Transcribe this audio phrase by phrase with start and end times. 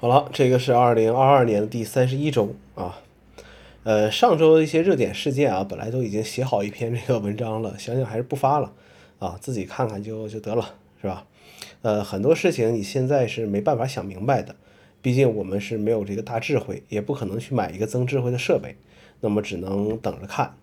[0.00, 3.02] 好了，这个是二零二二年的第三十一周啊。
[3.82, 8.72] 呃，上周的一些热点事件啊，本来都已经写好一篇这个文章了，想想还是不发了
[9.18, 11.26] 啊，自己看看就就得了，是吧？
[11.82, 14.56] 呃，很多事情你现在是没办法想明白的，
[15.02, 18.76] 毕竟我们是没有这个大智慧，也不可能去买一个增智慧的设备，
[19.20, 20.54] 那么只能等着看。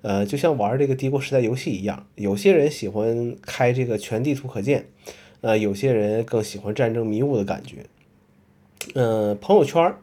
[0.00, 4.88] 呃，就像玩这个帝国时代游戏一样，有些人喜欢开这个全地图可见，
[5.40, 7.86] 呃，有些人更喜欢战争迷雾的感觉。
[8.94, 9.94] 嗯，朋友圈，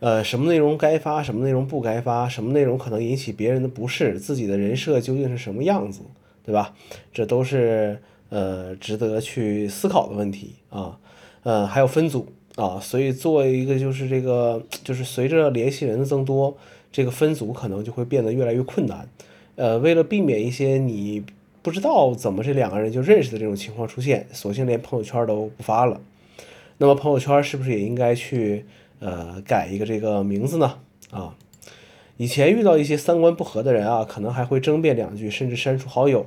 [0.00, 6.02] 呃，什么内容该发，什么内容不该发，什么内容可能引起别人的不适，自己的人设究竟是什么样子，
[6.44, 6.74] 对吧？
[7.12, 10.98] 这都是呃值得去思考的问题啊。
[11.42, 16.56] 呃，还有分组啊，所以做一个就是这个，就是随着联系人的增多，
[16.92, 19.08] 这个分组可能就会变得越来越困难。
[19.56, 21.24] 呃，为了避免一些你
[21.62, 26.00] 不知道怎么这两个人就认识的这种情况出现，索性连朋友圈都不发了。
[26.82, 28.64] 那么朋友圈是不是也应该去
[29.00, 30.78] 呃改一个这个名字呢？
[31.10, 31.36] 啊，
[32.16, 36.24] 以前遇到一些三观不合的人啊，可能还会争辩两句，甚至删除好友。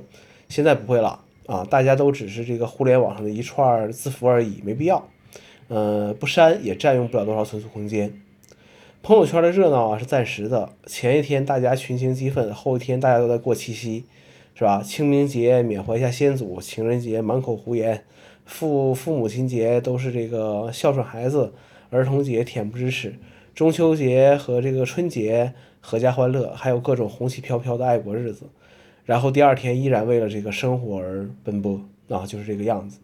[0.48, 5.08] 现在不会了啊，大家都只是这个互联网上的一串字符而已，没必要。
[5.66, 8.22] 呃，不删也占用不了多少存储空间。
[9.02, 14.04] 朋友圈的热闹啊是暂时的，前一天大家群情激愤，后一天大家都在过七夕，
[14.54, 14.80] 是吧？
[14.84, 18.04] 清明节缅怀一下先祖，情人节满口胡言。
[18.44, 21.52] 父父母亲节都是这个孝顺孩子，
[21.90, 23.14] 儿童节恬不知耻，
[23.54, 28.46] 中秋节和这个春节阖家欢乐，还有各种红旗飘飘的爱国日子，
[29.04, 32.98] 然后第二天依然为了这个生活而奔波啊，就是这个样子。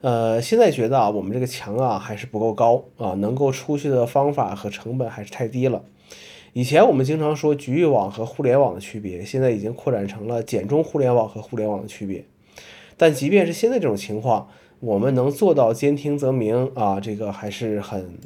[0.00, 5.82] 呃，现在觉得啊，我们这个墙啊还是不够高啊，能够出去的方法和成本还是太低了。
[6.52, 12.24] 以前我们经常说局域网和互联网的区别，现在已经扩展成了简中互联网和互联网的区别。
[12.96, 14.48] 但即便是现在这种情况，
[14.80, 18.18] 我们能做到兼听则明啊，这个还是很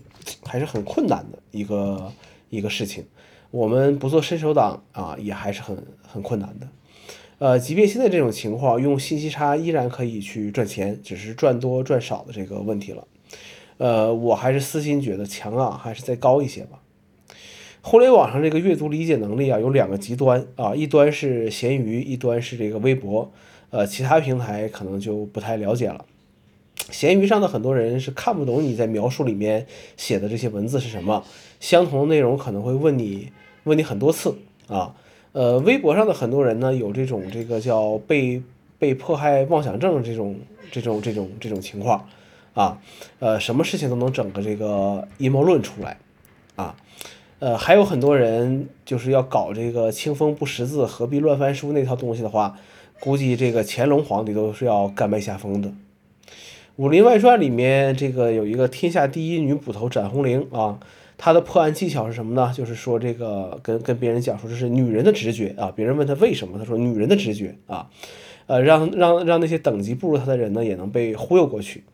[0.44, 2.12] 还是很困难的一个
[2.50, 3.04] 一个事情。
[3.50, 6.68] 我们不做伸手党啊，也还是很很困难的。
[7.38, 13.06] 呃，即便现在这种情况，用信息差依然可以去赚钱，只是赚多赚少的这个问题了。
[13.78, 16.80] 呃，我还是私心觉得强啊，还是再高一些吧。
[17.80, 23.30] 互联网上这个阅读理解能力啊，有两个极端啊，一端是闲鱼，一端是这个微博。
[23.70, 26.04] 呃，其他平台可能就不太了解了。
[26.90, 29.66] 闲鱼上的很多人是看不懂你在描述里面
[29.96, 31.22] 写的这些文字是什么，
[31.60, 33.30] 相同的内容可能会问你
[33.64, 34.36] 问你很多次
[34.68, 34.94] 啊。
[35.32, 38.42] 呃，微博上的很多人呢，有这种这个叫被
[38.78, 40.36] 被迫害妄想症这种
[40.70, 42.08] 这种这种这种情况
[42.54, 42.80] 啊。
[43.18, 45.98] 呃，什么事情都能整个这个阴谋论出来
[46.56, 46.74] 啊。
[47.40, 52.56] 呃，还有很多人就是要搞这个清风不识字，何必乱翻书那套东西的话。
[53.00, 55.68] 估计这个乾隆皇帝都是要甘拜下风的。
[56.74, 60.80] 《武林外传》里面这个有一个天下第一女捕头展红绫啊，
[61.16, 62.52] 她的破案技巧是什么呢？
[62.52, 67.88] 就是说这个跟跟别人讲说这是女人的直觉啊，别人问她为什么，她说女人的直觉啊，
[68.46, 71.84] 呃，让让让那些等级不如她的人呢也能被忽悠过去。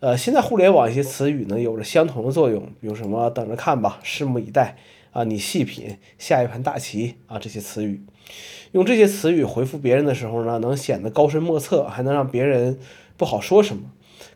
[0.00, 4.76] 呃，现在互联网一些词语呢有着相同的作用，比如什么等着看吧，拭目以待。
[5.12, 8.00] 啊，你细品下一盘大棋啊，这些词语，
[8.70, 12.78] 用这些词语回复别人的时候呢，能显得高深莫测，还能让别人
[13.16, 13.82] 不好说什么。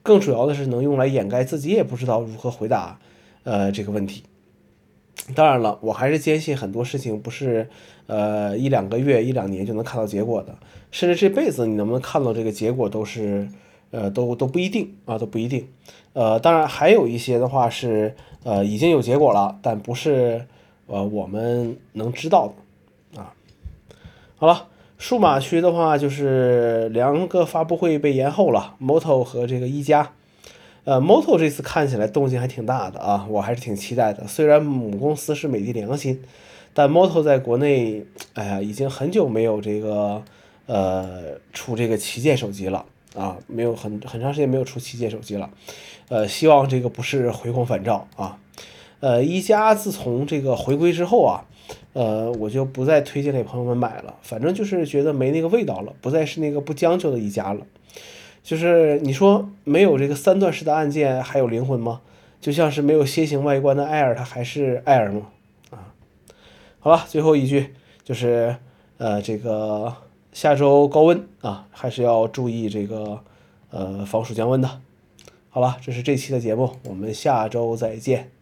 [0.03, 2.99] 更主要的是能用来掩盖自己也不知道如何回答
[3.45, 4.25] 呃这个问题。
[5.37, 7.69] 当然了，我还是坚信很多事情不是
[8.09, 10.59] 呃一两个月、一两年就能看到结果的，
[10.91, 13.49] 甚至这辈子你能不能看到这个结果都是
[13.95, 15.69] 呃都都不一定啊，都不一定。
[16.13, 20.47] 呃，当然还有一些的话是呃已经有结果了，但不是。
[20.87, 22.53] 呃，我们能知道
[23.15, 23.33] 的啊，
[24.37, 24.69] 好了，
[24.99, 30.13] 数码区的话就是两个发布会被延后了，Moto 和这个一加。
[30.85, 34.27] 呃，Moto 这次看起来动静还挺大的啊，我还是挺期待的。
[34.27, 36.23] 虽然母公司是美的良心，
[36.75, 40.23] 但 Moto 在国内，哎呀，已经很久没有这个
[40.67, 45.49] 呃出这个旗舰手机了啊，没有很很长时间没有出旗舰手机了。
[46.09, 48.39] 呃，希望这个不是回光返照啊。
[49.01, 51.45] 呃，一加自从这个回归之后啊，
[51.93, 54.15] 呃，我就不再推荐给朋友们买了。
[54.23, 57.67] 反正就是觉得没那个味道了，不再是那个不将就的一加了。
[58.43, 62.01] 就是你说没有这个三段式的按键还有灵魂吗？
[62.41, 65.29] 就像是没有楔形外观的 Air，它还是 Air 吗？
[65.71, 65.95] 啊，
[66.79, 67.75] 好了，最后一句
[68.05, 68.57] 就是
[68.99, 69.95] 呃，这个
[70.35, 73.21] 下周高温啊，还是要注意这个
[73.71, 74.81] 呃防暑降温的。
[75.49, 78.34] 好了，这是这期的节目，我们下周再见。